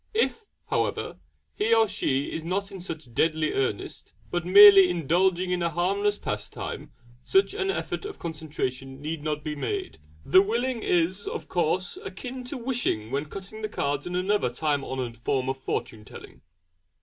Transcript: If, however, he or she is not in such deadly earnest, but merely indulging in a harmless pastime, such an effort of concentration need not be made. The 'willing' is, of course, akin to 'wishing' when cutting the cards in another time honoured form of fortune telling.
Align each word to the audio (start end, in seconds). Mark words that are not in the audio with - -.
If, 0.15 0.45
however, 0.71 1.19
he 1.53 1.75
or 1.75 1.87
she 1.87 2.31
is 2.33 2.43
not 2.43 2.71
in 2.71 2.81
such 2.81 3.13
deadly 3.13 3.53
earnest, 3.53 4.13
but 4.31 4.47
merely 4.47 4.89
indulging 4.89 5.51
in 5.51 5.61
a 5.61 5.69
harmless 5.69 6.17
pastime, 6.17 6.91
such 7.23 7.53
an 7.53 7.69
effort 7.69 8.05
of 8.05 8.17
concentration 8.17 8.99
need 8.99 9.23
not 9.23 9.43
be 9.43 9.55
made. 9.55 9.99
The 10.25 10.41
'willing' 10.41 10.81
is, 10.81 11.27
of 11.27 11.47
course, 11.47 11.97
akin 12.03 12.43
to 12.45 12.57
'wishing' 12.57 13.11
when 13.11 13.25
cutting 13.29 13.61
the 13.61 13.69
cards 13.69 14.07
in 14.07 14.15
another 14.15 14.49
time 14.49 14.83
honoured 14.83 15.17
form 15.17 15.47
of 15.49 15.59
fortune 15.59 16.03
telling. 16.03 16.41